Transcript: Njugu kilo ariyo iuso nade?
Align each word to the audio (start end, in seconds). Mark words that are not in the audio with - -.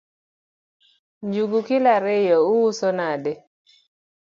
Njugu 1.25 1.57
kilo 1.67 1.89
ariyo 1.97 2.37
iuso 2.49 2.87
nade? 2.97 3.33